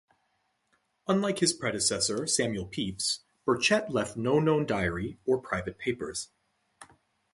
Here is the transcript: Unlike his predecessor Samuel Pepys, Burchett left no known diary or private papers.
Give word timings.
Unlike 1.07 1.37
his 1.37 1.53
predecessor 1.53 2.25
Samuel 2.25 2.65
Pepys, 2.65 3.19
Burchett 3.45 3.91
left 3.91 4.17
no 4.17 4.39
known 4.39 4.65
diary 4.65 5.19
or 5.27 5.39
private 5.39 5.77
papers. 5.77 6.29